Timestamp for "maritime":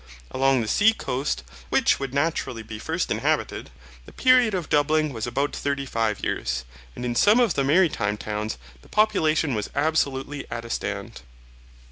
7.63-8.17